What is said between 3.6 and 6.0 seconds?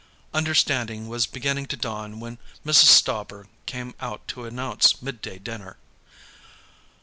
came out to announce midday dinner.